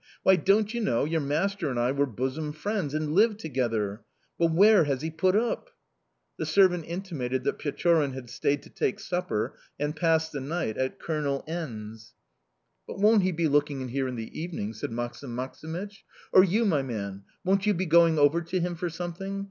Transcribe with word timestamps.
Why, 0.23 0.35
don't 0.35 0.73
you 0.73 0.81
know, 0.81 1.03
your 1.03 1.21
master 1.21 1.69
and 1.69 1.79
I 1.79 1.91
were 1.91 2.07
bosom 2.07 2.53
friends, 2.53 2.95
and 2.95 3.13
lived 3.13 3.37
together?... 3.37 4.01
But 4.39 4.51
where 4.51 4.85
has 4.85 5.03
he 5.03 5.11
put 5.11 5.35
up?" 5.35 5.69
The 6.37 6.45
servant 6.47 6.85
intimated 6.87 7.43
that 7.43 7.59
Pechorin 7.59 8.13
had 8.13 8.27
stayed 8.27 8.63
to 8.63 8.71
take 8.71 8.99
supper 8.99 9.55
and 9.79 9.95
pass 9.95 10.29
the 10.31 10.41
night 10.41 10.75
at 10.75 10.97
Colonel 10.97 11.43
N 11.47 11.91
's. 11.93 12.15
"But 12.87 12.97
won't 12.97 13.21
he 13.21 13.31
be 13.31 13.47
looking 13.47 13.79
in 13.81 13.89
here 13.89 14.07
in 14.07 14.15
the 14.15 14.35
evening?" 14.41 14.73
said 14.73 14.89
Maksim 14.91 15.35
Maksimych. 15.35 15.97
"Or, 16.33 16.43
you, 16.43 16.65
my 16.65 16.81
man, 16.81 17.23
won't 17.45 17.67
you 17.67 17.73
be 17.75 17.85
going 17.85 18.17
over 18.17 18.41
to 18.41 18.59
him 18.59 18.73
for 18.73 18.89
something?... 18.89 19.39